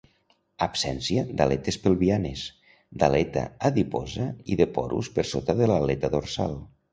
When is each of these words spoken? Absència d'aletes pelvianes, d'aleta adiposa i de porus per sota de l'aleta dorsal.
Absència 0.65 1.25
d'aletes 1.41 1.77
pelvianes, 1.83 2.45
d'aleta 3.03 3.43
adiposa 3.71 4.27
i 4.55 4.59
de 4.63 4.69
porus 4.79 5.13
per 5.19 5.27
sota 5.35 5.57
de 5.61 5.69
l'aleta 5.75 6.13
dorsal. 6.17 6.59